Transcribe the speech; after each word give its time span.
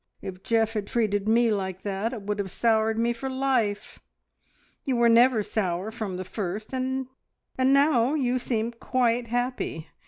If 0.19 0.41
Geoff 0.41 0.73
had 0.73 0.87
treated 0.87 1.27
me 1.27 1.51
like 1.53 1.83
that, 1.83 2.11
it 2.11 2.23
would 2.23 2.39
have 2.39 2.49
soured 2.49 2.97
me 2.97 3.13
for 3.13 3.29
life. 3.29 3.99
You 4.83 4.95
were 4.95 5.07
never 5.09 5.43
sour 5.43 5.91
from 5.91 6.17
the 6.17 6.25
first, 6.25 6.73
and 6.73 7.07
now 7.59 8.15
you 8.15 8.39
seem 8.39 8.71
quite 8.71 9.27
happy. 9.27 9.89